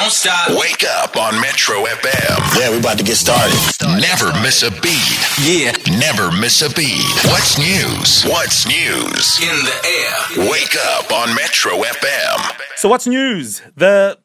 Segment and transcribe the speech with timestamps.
[0.00, 0.58] Don't stop.
[0.58, 2.58] Wake up on Metro FM.
[2.58, 3.54] Yeah, we're about to get started.
[4.00, 5.20] Never miss a beat.
[5.44, 5.72] Yeah.
[5.98, 7.04] Never miss a beat.
[7.26, 8.24] What's news?
[8.24, 9.38] What's news?
[9.42, 10.50] In the air.
[10.50, 12.60] Wake up on Metro FM.
[12.76, 13.60] So, what's news?
[13.76, 14.18] The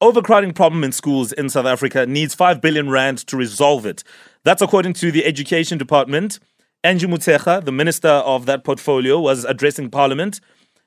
[0.00, 4.04] overcrowding problem in schools in South Africa needs 5 billion rand to resolve it.
[4.44, 6.38] That's according to the Education Department.
[6.84, 10.40] Angie Motshekga, the minister of that portfolio, was addressing parliament.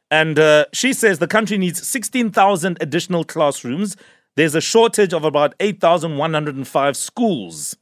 [0.09, 3.97] And uh, she says the country needs 16,000 additional classrooms.
[4.35, 7.75] There's a shortage of about 8,105 schools.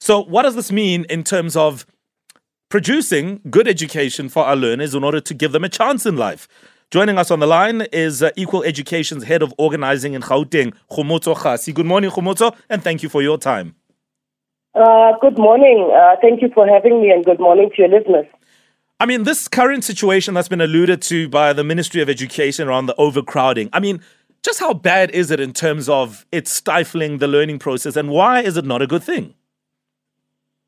[0.00, 1.86] So, what does this mean in terms of
[2.68, 6.48] producing good education for our learners in order to give them a chance in life?
[6.90, 11.36] Joining us on the line is uh, Equal Education's head of organizing in Gauteng, Kgomotso
[11.36, 11.72] Kgasi.
[11.74, 13.74] Good morning, Kgomotso, and thank you for your time.
[14.74, 15.90] Uh, good morning.
[15.96, 18.26] Uh, thank you for having me, and good morning to your listeners.
[18.98, 22.86] I mean, this current situation that's been alluded to by the Ministry of Education around
[22.86, 24.00] the overcrowding, I mean,
[24.46, 28.40] just how bad is it in terms of it stifling the learning process, and why
[28.40, 29.34] is it not a good thing?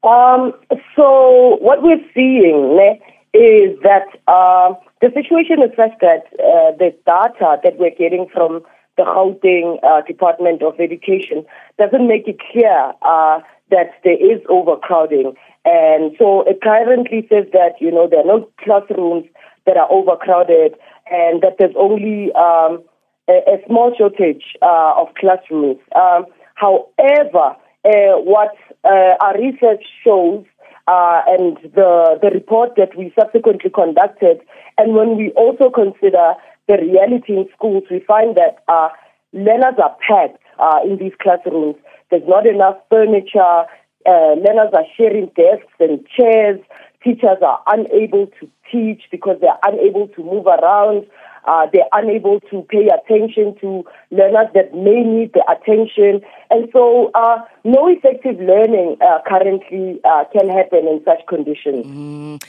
[0.03, 0.53] Um,
[0.95, 3.01] so, what we're seeing ne,
[3.33, 8.62] is that uh, the situation is such that uh, the data that we're getting from
[8.97, 11.47] the Gauteng uh, Department of Education
[11.79, 15.35] doesn't make it clear uh, that there is overcrowding.
[15.65, 19.27] And so it currently says that, you know, there are no classrooms
[19.67, 20.75] that are overcrowded
[21.11, 22.83] and that there's only um,
[23.29, 25.79] a, a, small shortage uh, of classrooms.
[25.95, 28.55] Um, however, uh, what
[28.85, 30.45] uh, our research shows
[30.87, 34.41] uh, and the, the report that we subsequently conducted,
[34.79, 36.35] and when we also consider
[36.67, 38.89] the reality in schools, we find that uh,
[39.33, 40.42] learners are packed
[40.85, 41.77] in these classrooms.
[42.11, 43.65] There's not enough furniture,
[44.07, 46.61] learners are sharing desks and chairs.
[47.05, 51.07] Teachers are unable to teach because they're unable to move around.
[51.49, 56.21] Uh, they're unable to pay attention to learners that may need the attention.
[56.51, 61.87] And so, uh, no effective learning uh, currently uh, can happen in such conditions.
[61.87, 62.43] Mm.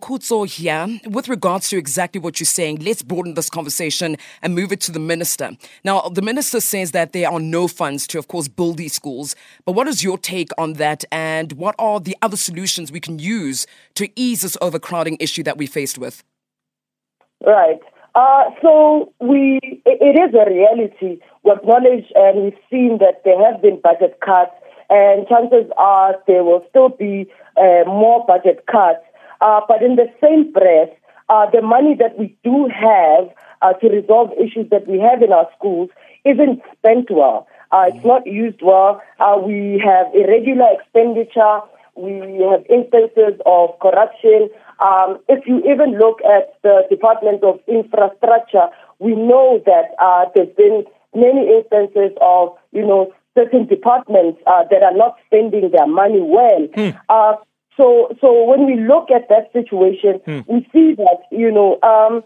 [0.00, 4.70] Kutso here, with regards to exactly what you're saying, let's broaden this conversation and move
[4.70, 5.50] it to the minister.
[5.84, 9.34] Now, the minister says that there are no funds to, of course, build these schools.
[9.64, 11.04] But what is your take on that?
[11.10, 15.58] And what are the other solutions we can use to ease this overcrowding issue that
[15.58, 16.22] we're faced with?
[17.44, 17.80] Right.
[18.14, 21.20] Uh, so we, it is a reality.
[21.44, 24.52] We acknowledge and we've seen that there have been budget cuts,
[24.88, 29.04] and chances are there will still be uh, more budget cuts.
[29.40, 30.90] Uh, but in the same breath,
[31.28, 33.30] uh, the money that we do have
[33.62, 35.88] uh, to resolve issues that we have in our schools
[36.24, 37.46] isn't spent well.
[37.72, 39.00] It's not used well.
[39.46, 41.60] we have irregular expenditure.
[41.94, 44.50] We have instances of corruption.
[44.80, 48.68] Um, if you even look at the Department of Infrastructure,
[48.98, 54.82] we know that uh, there's been many instances of, you know, certain departments uh, that
[54.82, 56.66] are not spending their money well.
[56.74, 56.96] Hmm.
[57.08, 57.34] Uh,
[57.76, 60.40] so, so when we look at that situation, hmm.
[60.52, 62.22] we see that, you know, um,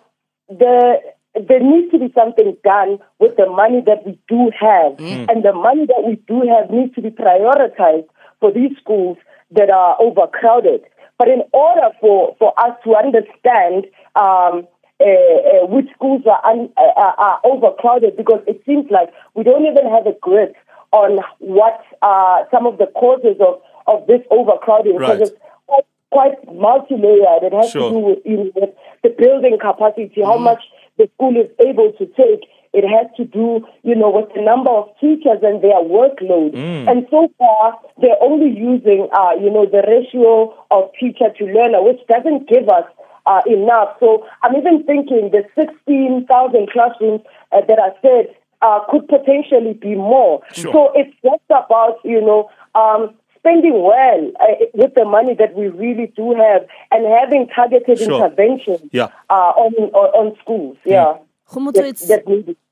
[0.48, 0.98] the
[1.34, 4.96] there needs to be something done with the money that we do have.
[4.98, 5.28] Mm.
[5.28, 8.06] And the money that we do have needs to be prioritized
[8.38, 9.16] for these schools
[9.50, 10.82] that are overcrowded.
[11.24, 14.68] But in order for, for us to understand um,
[15.00, 19.64] uh, uh, which schools are, un, uh, are overcrowded, because it seems like we don't
[19.64, 20.54] even have a grip
[20.92, 24.96] on what are some of the causes of, of this overcrowding.
[24.96, 25.18] Right.
[25.18, 27.42] Because it's quite, quite multi-layered.
[27.42, 27.88] It has sure.
[27.88, 28.70] to do with, you know, with
[29.02, 30.26] the building capacity, mm.
[30.26, 30.62] how much
[30.98, 32.44] the school is able to take.
[32.74, 36.52] It has to do, you know, with the number of teachers and their workload.
[36.52, 36.90] Mm.
[36.90, 41.82] And so far, they're only using, uh, you know, the ratio of teacher to learner,
[41.82, 42.84] which doesn't give us
[43.26, 43.96] uh, enough.
[44.00, 46.26] So I'm even thinking the 16,000
[46.70, 50.42] classrooms uh, that are said uh, could potentially be more.
[50.52, 50.72] Sure.
[50.72, 55.68] So it's just about, you know, um, spending well uh, with the money that we
[55.68, 58.16] really do have and having targeted sure.
[58.16, 59.08] interventions yeah.
[59.28, 60.76] uh, on, on, on schools.
[60.84, 61.04] Yeah.
[61.04, 61.20] Mm.
[61.54, 62.10] Kgomotso, it's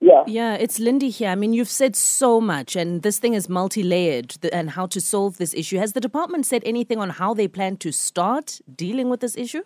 [0.00, 0.24] yeah.
[0.26, 1.30] yeah, it's Lindy here.
[1.30, 5.38] I mean, you've said so much, and this thing is multi-layered, and how to solve
[5.38, 5.78] this issue.
[5.78, 9.62] Has the department said anything on how they plan to start dealing with this issue?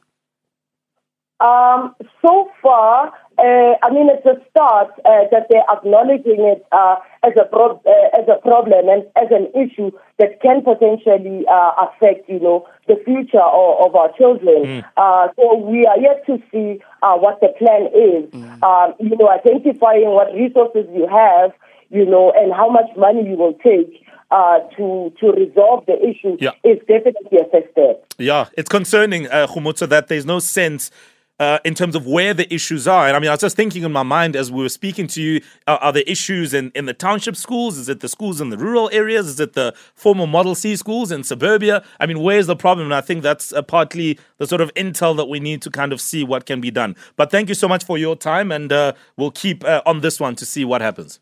[1.38, 1.94] Um,
[2.24, 7.32] so far, uh, I mean, it's a start uh, that they're acknowledging it uh, as
[7.38, 12.30] a pro- uh, as a problem and as an issue that can potentially uh, affect,
[12.30, 14.82] you know, the future of, of our children.
[14.96, 15.30] Mm.
[15.36, 16.80] so we are yet to see
[17.14, 18.30] what the plan is.
[18.32, 18.62] Mm.
[18.62, 21.52] Um, you know, identifying what resources you have,
[21.90, 24.02] you know, and how much money you will take.
[24.28, 26.50] Uh, to to resolve the issue yeah.
[26.64, 28.04] is definitely a first step.
[28.18, 29.46] Yeah, it's concerning, uh,
[29.86, 30.90] that there's no sense
[31.38, 33.06] uh, in terms of where the issues are.
[33.06, 35.22] And I mean, I was just thinking in my mind as we were speaking to
[35.22, 37.78] you, uh, are the issues in, in the township schools?
[37.78, 39.28] Is it the schools in the rural areas?
[39.28, 41.84] Is it the former Model C schools in suburbia?
[42.00, 42.86] I mean, where's the problem?
[42.86, 45.92] And I think that's uh, partly the sort of intel that we need to kind
[45.92, 46.96] of see what can be done.
[47.16, 50.20] But thank you so much for your time, and uh, we'll keep uh, on this
[50.20, 51.20] one to see what happens.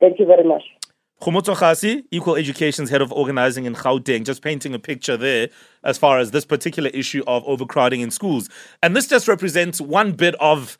[0.00, 0.62] Thank you very much.
[1.20, 5.48] Kgomotso Kgasi, Equal Education's head of organizing in Gauteng, just painting a picture there
[5.82, 8.50] as far as this particular issue of overcrowding in schools.
[8.82, 10.76] And this just represents one bit of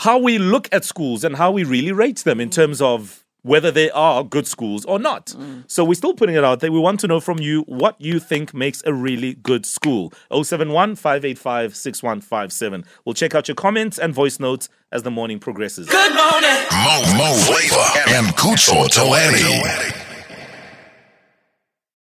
[0.00, 3.70] how we look at schools and how we really rate them in terms of whether
[3.70, 5.26] they are good schools or not.
[5.26, 5.64] Mm.
[5.66, 6.72] So we're still putting it out there.
[6.72, 10.12] We want to know from you what you think makes a really good school.
[10.30, 12.84] 071 585 6157.
[13.04, 15.88] We'll check out your comments and voice notes as the morning progresses.
[15.88, 16.64] Good morning.
[16.72, 19.97] Mo Mo Flava and Kutso Toani.